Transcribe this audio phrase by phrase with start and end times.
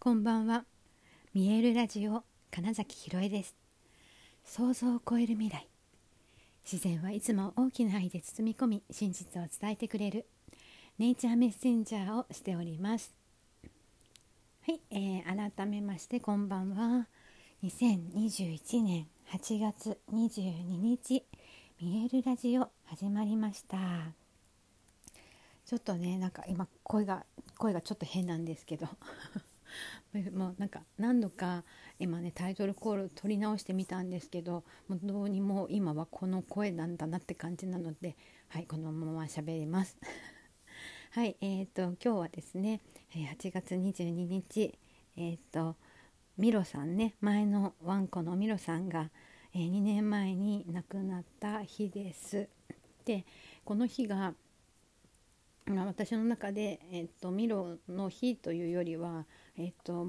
[0.00, 0.64] こんばんは。
[1.34, 3.56] 見えるラジオ金崎ひろえです。
[4.44, 5.66] 想像を超える未来。
[6.64, 10.26] 自然はいつも大きな愛で包み込み、真実を伝えてくれる
[11.00, 13.12] ネイチャーメッセンジャーをしております。
[14.68, 17.08] はい、えー、改めましてこんばんは。
[17.64, 21.24] 2021年8月22日、
[21.82, 23.76] 見えるラジオ始まりました。
[25.66, 27.26] ちょっとね、なんか今声が
[27.58, 28.86] 声がちょっと変なんですけど
[30.32, 31.64] もうなんか何度か
[31.98, 38.16] 今ねタイトルコール取り直してみたんですけどもうどうにも今はこの声なんだなって感じなので
[38.48, 39.98] はいこのまま喋ります。
[41.10, 42.80] はいえーと、今日はですね
[43.12, 44.78] 8月22日
[45.16, 45.76] えっ、ー、と
[46.36, 49.10] ミロさんね前のワンコのミロさんが、
[49.54, 52.48] えー、2年前に亡くなった日です。
[53.04, 53.24] で
[53.68, 54.32] この日が、
[55.66, 59.26] 私の中で、えっと、ミロの日というよりは、
[59.58, 60.06] えっと、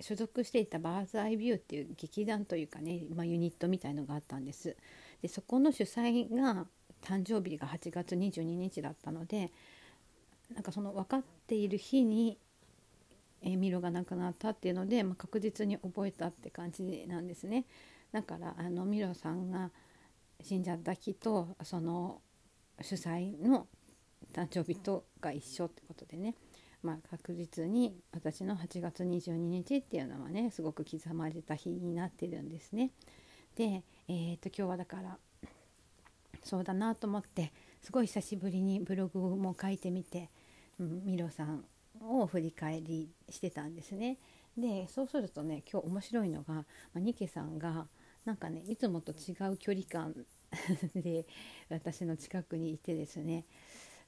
[0.00, 4.76] 所属していたバーズ・アイ・ビューっていう劇団というかね、まあ、ユニットみたいのがあったんです。
[5.22, 6.66] でそこの主宰が
[7.02, 9.50] 誕生日が8月22日だったので
[10.54, 12.38] なんかその分かっている日に、
[13.42, 17.64] え、ミロが亡くなったっていうので、まあ、確実に覚えたって感じなんですね。
[18.12, 19.70] だからあのミロさんが
[20.42, 22.20] 死んじゃった日とその
[22.80, 23.66] 主催の
[24.32, 26.34] 誕生日とが一緒ってことでね、
[26.86, 32.92] まあ、確実に私の8月22日っていうのはねすごく刻まれた日になってるんですね。
[33.56, 35.18] で、えー、と今日はだから
[36.44, 40.30] そうだなと思ってすごい久しぶりにブログも書いてみて、
[40.78, 41.64] うん、ミロさん
[42.00, 44.18] を振り返りしてたんですね。
[44.56, 47.88] でそうするとね今日面白いのが、まあ、ニケさんが
[48.24, 50.14] なんかねいつもと違う距離感
[50.94, 51.26] で
[51.68, 53.44] 私の近くにいてですね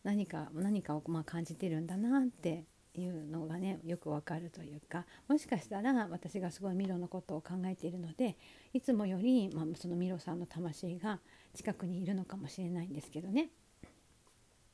[0.09, 2.65] 何か何かをま感じてるんだなって
[2.95, 8.39] いうのがねよくわかるというかもしかしたら私がすごいミロのことを考えているので
[8.73, 11.21] いつもより、まあ、そのミロさんの魂が
[11.55, 13.51] 近くにいるのかもしれないんですけどね、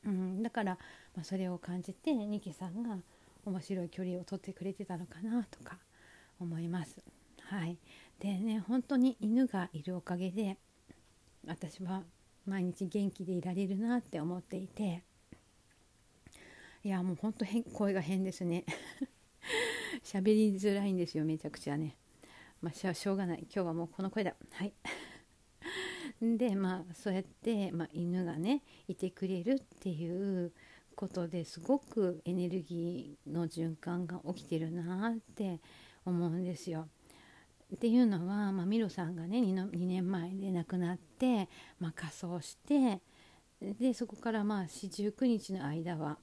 [0.05, 0.77] うん、だから、
[1.15, 2.95] まあ、それを感じてニキさんが
[3.43, 5.77] 面白い距離を取ってくれてたのかなとか
[6.39, 7.03] 思います。
[7.41, 7.77] はい、
[8.19, 10.57] でね本当に犬がいるおかげで
[11.45, 12.03] 私は
[12.45, 15.03] 毎日元気でいられるなって思っていて。
[16.85, 18.63] いやもうほんと変声が変ですね。
[20.05, 21.97] 喋りづらいんですよめちゃくちゃね。
[22.61, 23.39] まあしょうがない。
[23.51, 24.35] 今日はもうこの声だ。
[24.51, 24.73] はい。
[26.21, 30.53] でまあそうやって、まあ、犬がねいてくれるっていう
[30.95, 35.61] ことですごくエネルギーの循環が起きてるなって
[36.05, 36.87] 思うんですよ。
[37.73, 43.01] っていうのは、まあ、ミロさんがね 2, の2年前で亡くなって、まあ、仮装して
[43.59, 46.19] でそこからまあ四十九日の間は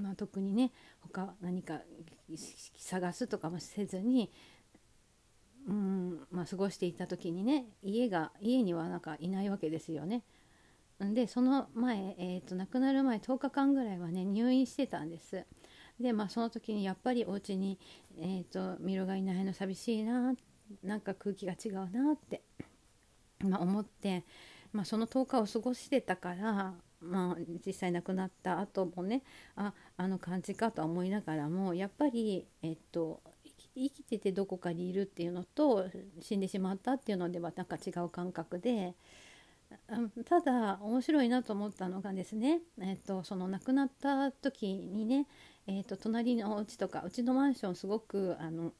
[0.00, 1.80] まあ、特にね他何か
[2.76, 4.30] 探すとかもせずに、
[5.68, 10.22] うんまあ、過ごしていた時にね家が家にはなんかいないわけですよね。
[10.98, 15.44] でその前、えーと、亡くなる前10日間ぐらいはね入院してたんです。
[16.00, 17.78] でまあその時にやっぱりお家に、
[18.18, 20.34] えーと、ミロがいないの寂しいな
[20.82, 22.42] なんか空気が違うなって、
[23.40, 24.24] まあ、思って、
[24.72, 29.22] まあ、その10日を過ごしてたからまあ、実際亡くなった後もね
[29.54, 33.20] ああの感じかとは思いながらもやっぱり、えっと、
[33.74, 35.86] 生きててどこかにいるっていうのと
[36.20, 38.94] 死んでしまったっていうのではなんか違う感覚で
[40.24, 45.26] ただ面白いなと思ったのがですね、えっと、その亡くなった時にね、
[45.66, 48.72] えっと、隣のお家とかうちのマンションすごくあの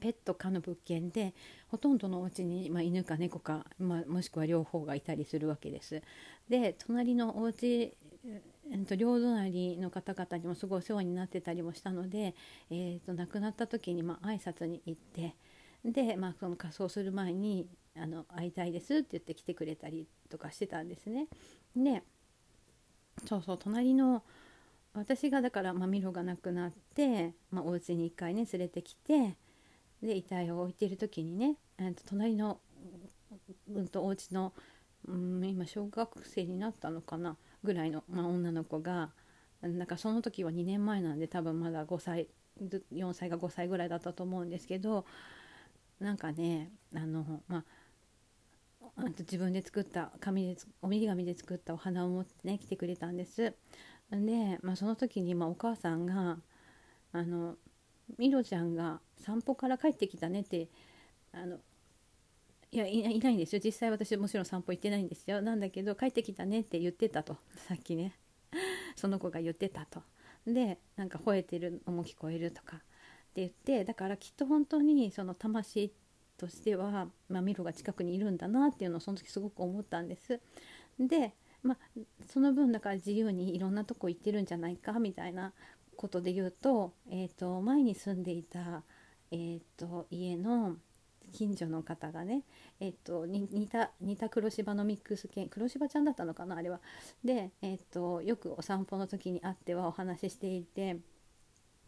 [0.00, 1.34] ペット可の物件で
[1.68, 6.02] ほとんどのお家にまあ、犬か猫か、まあ、もしくは両方がいたりするわけです。
[6.48, 7.96] で隣のお家
[8.68, 12.34] えっと、両隣の方々にもすごいお世話になってたりもしたので、
[12.70, 15.36] えーと、亡くなった時にまあ挨拶に行って
[15.84, 21.28] で、まあ、その仮装する前にあの「会いたいです」って言って来てくれたりとかしてたんですね。
[21.76, 22.02] で
[23.26, 24.24] そうそう隣の
[24.92, 29.36] 私がだから、まあ、ミロが亡くなって、まあ、お家に1回ね連れてきて
[30.02, 32.60] で遺体を置いてる時にね、えー、と隣の、
[33.68, 34.52] うんと、お家の、
[35.08, 39.10] うん、今小学生になったのかなぐらいの、まあ、女の子が
[39.62, 42.28] なんかその時は2年前なんで多分まだ5歳
[42.92, 45.04] 4歳か5歳ぐらいだったと思うんですけど
[46.00, 47.64] なんかねあのまあ
[49.18, 53.54] 自分で作った紙で折り紙で作ったお花を持ってね来てくれたんです。
[54.10, 56.38] で、まあ、その時にまあお母さんが
[57.12, 57.56] あの
[58.18, 60.68] ミロちゃんが散歩から帰ってきたねって
[61.32, 61.58] あの
[62.70, 63.60] いやいないんですよ。
[63.64, 65.40] 実際私もちろん散歩行ってないんですよ。
[65.40, 67.36] なんだけど帰ってきたねって言ってたと。
[67.68, 68.18] さっきね。
[68.96, 70.02] その子が言ってたと。
[70.46, 72.76] でなんか吠えてるのも聞こえるとか。
[72.76, 72.80] っ
[73.36, 75.92] て言ってだからきっと本当にその魂
[76.38, 80.40] としては、まあ、ミロが近くにいるんだなっていうのをその時すごく思ったんです。
[80.98, 85.52] で、まあ、その分だから自由にいろんなとこ行ってるんじゃないかみたいな
[85.96, 88.82] ことで言うと,、えーと、前に住んでいた、
[89.30, 90.76] えーと、家の
[91.32, 92.44] 近所の方がね、
[92.80, 96.80] えーと、似た似た黒芝のミックス犬黒芝ちゃんだったのかなあれは。
[97.24, 100.98] で、えー、とよくお散歩の時に会ってはお話ししていて。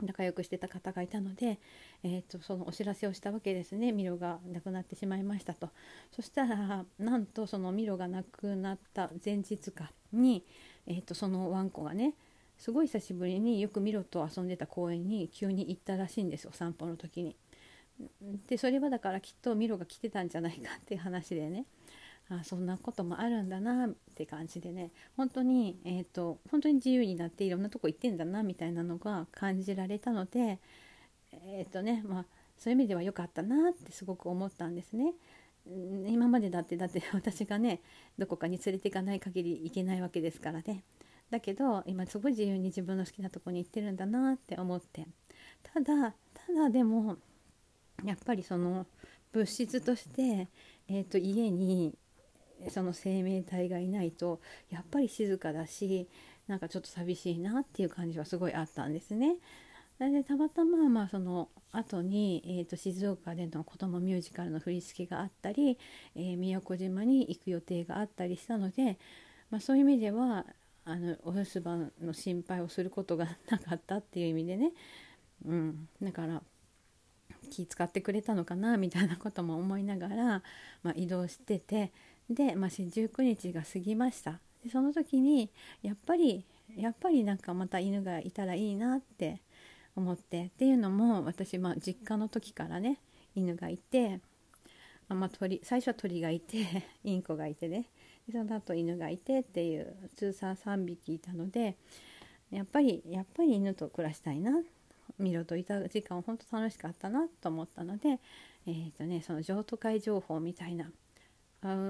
[0.02, 1.58] 仲良くしてた方がいたので、
[2.04, 5.70] えーと、そのお知らせをしたわけですねミロが亡くなってしまいましたと
[6.12, 10.44] そしたらなんとそのミロが亡くなった前日かに、
[10.86, 12.14] えーと、そのワンコがね
[12.58, 17.36] すごい久しぶりによくミロと遊んでた公園に急に行ったらしいんですお散歩の時に。
[18.48, 21.64] でそれはだからきっとミロが来てたんじゃないかっていう話でね
[22.30, 30.60] あそんなこともあるんだなって感じでね本当に、えーと、本当に自由になっていろんなとこ行ってんだなみたいなのが感じられたので
[31.32, 32.24] えっ、ー、とねまあ
[32.56, 35.14] そういう意味では良かったなってすごく思ったんですね。
[36.06, 37.80] 今までだってだって私がね
[38.16, 40.82] どこかに連れていかない限り行けないわけですからね
[41.30, 45.06] だけど今すごい自由に自分の好きなとこに行ってるんだなって思って
[45.62, 47.16] ただただでも
[48.04, 48.86] やっぱりその
[49.32, 50.48] 物質として、
[50.88, 51.94] えーと家に
[52.70, 54.40] その生命体がいないと
[54.70, 56.08] やっぱり静かだし
[56.48, 59.36] なんかちょっと寂しいなっていう感じはすごいあったんですね。
[59.98, 65.76] でたまたままあその後に、えーと、静岡での子どもミュージカルの振り付けがあったり、
[66.14, 68.96] えー、宮古島に行く予定があったりしたので、
[69.50, 70.46] まあ、そういう意味では
[70.88, 74.72] あのお留守番の心配をすることがなかったっていう意味でね、
[75.44, 76.42] うん、だから
[77.50, 80.42] 気使ってくれたのかなみたいなことも思いながら、
[80.82, 81.92] まあ、移動してて。
[82.30, 84.40] で、まあ、19日が過ぎました。
[84.62, 85.50] でその時に
[85.82, 86.44] やっぱり
[86.76, 89.40] やっぱりなんかまた犬がいたらいいなって
[89.96, 90.46] 思って。
[90.46, 92.98] っていうのも私、まあ、実家の時からね
[93.34, 94.20] 犬がいて、
[95.08, 97.86] まあ、鳥最初は鳥がいてインコがいてね。
[98.28, 101.76] でその後犬がいてっていう通算3匹いたので
[102.50, 104.52] やっぱりやっぱり犬と暮らしたいな
[105.18, 108.20] ミロといた時間本当楽しかったなと思ったので、
[108.66, 110.90] えーとね、その譲渡会情報みたいな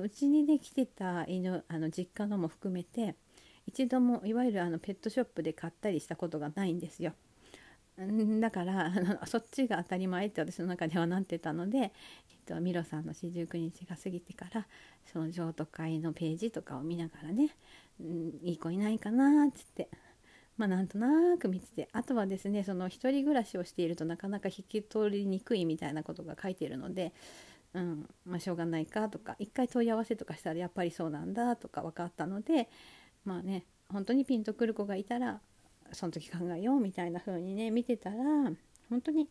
[0.00, 3.17] うちにできてた犬あの実家のも含めて
[3.67, 7.12] 一度もいわゆるあのペットショップで買ったりしたことがないんですよ。
[8.41, 11.91] だから あのそっちが当たり前って私の中ではなってたので、えっ
[12.47, 14.67] と、ミロさんの四十九日が過ぎてから
[15.06, 17.50] その譲渡会のページとかを見ながらね、
[18.00, 19.89] うん、いい子いないかなっつって
[20.56, 27.12] まあなんとなく見ててあとはですねその1人暮らしをしているとなかなか引き取りにくいみたいなことが書いているので
[27.75, 32.69] うんまあ、しょうがないかとか一回問い合わせとかしたらやっぱりそうなんだとか分かったので
[33.25, 35.41] まあね本当にピンとくる子がいたら
[35.93, 38.17] その時考えようみたいな風にね見てたら
[38.88, 39.29] 本当に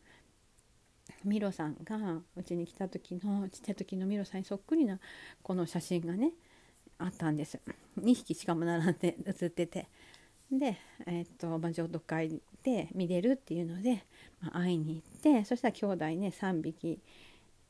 [1.23, 4.99] ミロさんがうちに来た時のちっちゃい時のミロさんにそっくりな
[5.41, 6.31] この写真がね
[6.99, 7.59] あったんです。
[7.99, 9.87] 2匹しかも並んで写ってて。
[10.51, 14.05] で、えー、っとまあ、浄土会で見れるっていうので、
[14.39, 16.99] まあ、会いに行ってそしたら兄弟ね3匹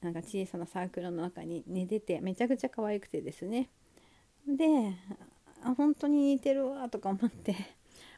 [0.02, 3.70] なんか小さなサークルの中に寝ててめちゃくちゃ可愛くてですね。
[4.48, 4.94] で
[5.64, 7.56] あ本当に似てるわとか思って、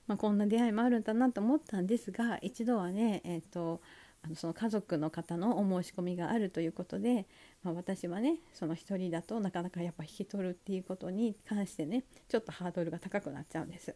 [0.09, 3.79] まあ、こんな出会いもあるんだなと思ったんですが一度はね、えーと、
[4.23, 7.27] あのその家族の方のお申し込みがあるということで、
[7.61, 13.95] まあ、私はねその1人だとなかなかやっぱ引き取るっていうことに関してねちょっとハードルが高くなっちゃうんです。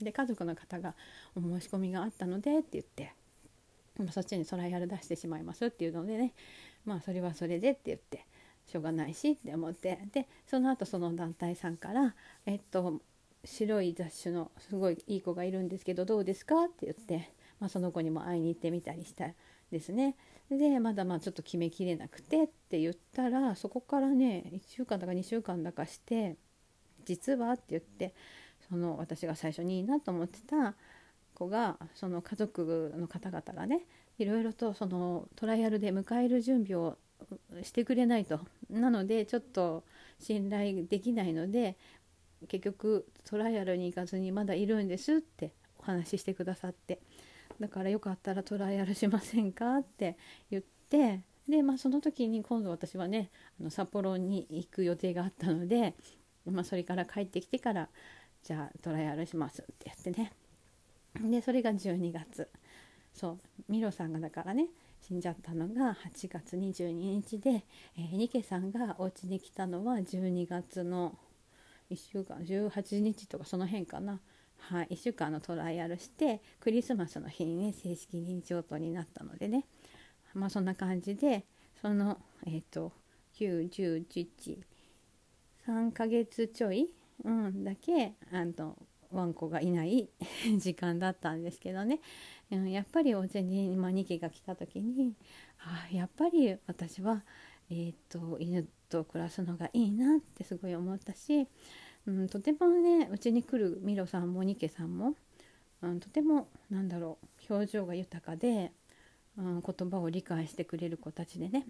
[0.00, 0.96] で家族の方が
[1.36, 3.14] お申し込みがあったのでって言って、
[3.96, 6.34] まあ、そっちにトライアル出してしまいますっていうのでね
[6.84, 8.26] まあそれはそれでって言って
[8.66, 13.00] しょうがないしって思ってでその後その団体さんからえっと
[13.44, 19.26] 白い雑種のすごいいい子がいるんですけどどうですかって言って、まあ、その子にも会いに行ってみたりした
[19.70, 20.16] ですね。
[20.50, 26.36] でまだまあちょっと決めきれなくてって言ったらそこからね1週間だか2週間だかして
[27.04, 28.14] 実はって言って
[28.68, 30.74] その私が最初にいいなと思ってた
[31.34, 33.86] 子がその家族の方々がね
[34.18, 36.98] いろいろとそのトライアルで迎える準備を
[37.62, 38.40] してくれないと。
[38.70, 39.84] なのでちょっと
[40.18, 41.76] 信頼できないので
[42.46, 47.00] 結局トライアルに行かずにまだいるんですってお話ししてくださって。
[47.60, 50.16] だからよかったらトライアルしませんかって
[50.50, 55.94] 言ってで、まあ、その時に今度私はねあの札幌に行く予定があったので、
[56.46, 57.88] まあ、それから帰ってきてから
[58.42, 60.32] じゃあトライアルしますってやってね。
[61.20, 62.48] でそれが12月。
[63.12, 64.66] そうミロさんがだからね
[65.00, 67.64] 死んじゃったのが8月22日で、
[67.96, 71.16] えー、ニケさんがお家に来たのは12月の
[71.94, 74.20] 1週間18日とかその辺かな。
[74.56, 79.66] はい、1週間のトライアルしてクリスマスの日にね正式認証とになったのでね。
[80.34, 81.44] まあそんな感じで
[81.80, 82.92] そのえっ、ー、と
[83.38, 84.58] 91011
[85.66, 86.90] 3ヶ月ちょい、
[87.24, 88.76] うん、だけあの
[89.10, 90.10] ワンコがいない
[90.58, 92.00] 時間だったんですけどね、
[92.50, 95.14] うん、やっぱりお家に、ま、2期が来た時に
[95.58, 97.24] あやっぱり私は、
[97.70, 101.48] えーと犬と暮らすのがいいなってすごい思ったし
[102.06, 105.14] うん、とてもねうちに来るミロさんもニケさんも、
[105.82, 108.72] うん、とてもなんだろう表情が豊かで、
[109.38, 111.66] うん、言葉を理解してくれる子たちでね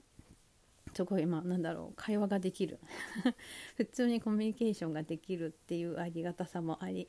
[0.92, 2.78] すごいまあなんだろう会話ができる。
[3.76, 7.08] 普通にコミュニケーションができるっていうありがたさもあり、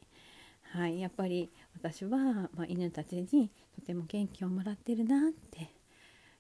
[0.63, 5.69] はい、やっぱり私は、ま、犬たちにとても元気をもらってるなって、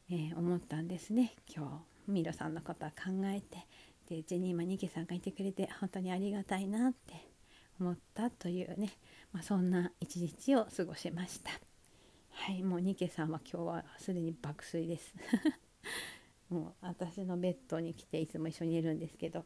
[0.09, 1.94] えー、思ったんですね今日。
[2.07, 3.65] ミロさんのことは考えて
[4.09, 7.35] でうちに今ニケさんがいてくれて本当にありがたいなって
[7.79, 8.91] 思ったというね、
[9.31, 11.51] まあ、そんな一日を過ごしました。
[12.37, 15.13] はいもうニケさんは今日はすでに爆睡です。
[16.49, 19.45] もう私のベッドに来ていつも一緒に寝るんですけど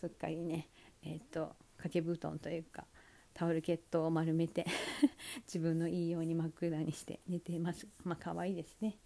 [0.00, 0.68] すっかりね
[1.02, 2.86] えっ、ー、と掛け布団というか
[3.34, 4.66] タオルケットを丸めて
[5.46, 7.86] 自分のいいように真っ暗にして寝ています。
[8.04, 8.98] まあ可愛いですね。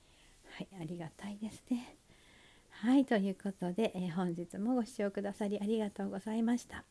[0.45, 1.99] はいありがたいですね。
[2.81, 6.85] はいということで、えー、本日もご視聴くださりありがとうございました。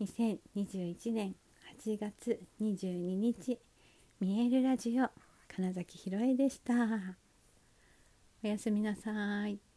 [0.00, 1.36] 2021年
[1.84, 3.58] 8月22日
[4.18, 5.10] 見えるラジオ
[5.46, 6.72] 金崎ひろえでした。
[8.42, 9.73] おやすみなさい。